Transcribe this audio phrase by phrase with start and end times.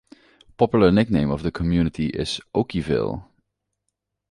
[0.57, 3.23] Popular nickname of the community is Okieville.